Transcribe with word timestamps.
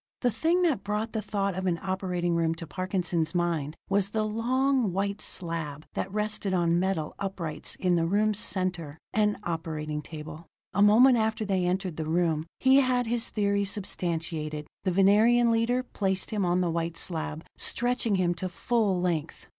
The 0.21 0.31
thing 0.31 0.63
that 0.63 0.83
brought 0.83 1.13
the 1.13 1.21
thought 1.21 1.53
of 1.53 1.67
an 1.67 1.79
operating 1.79 2.33
room 2.33 2.55
to 2.55 2.65
Parkinson's 2.65 3.35
mind 3.35 3.75
was 3.87 4.09
the 4.09 4.23
long, 4.25 4.91
white 4.91 5.21
slab 5.21 5.85
that 5.93 6.11
rested 6.11 6.55
on 6.55 6.79
metal 6.79 7.13
uprights 7.19 7.75
in 7.75 7.97
the 7.97 8.07
room's 8.07 8.39
center 8.39 8.97
an 9.13 9.37
operating 9.43 10.01
table. 10.01 10.47
A 10.73 10.81
moment 10.81 11.17
after 11.19 11.45
they 11.45 11.65
entered 11.67 11.97
the 11.97 12.07
room, 12.09 12.47
he 12.59 12.77
had 12.77 13.05
his 13.05 13.29
theory 13.29 13.63
substantiated: 13.63 14.65
the 14.85 14.91
Venerian 14.91 15.51
leader 15.51 15.83
placed 15.83 16.31
him 16.31 16.45
on 16.47 16.61
the 16.61 16.71
white 16.71 16.97
slab, 16.97 17.45
stretching 17.55 18.15
him 18.15 18.33
to 18.33 18.49
full 18.49 18.99
length. 18.99 19.45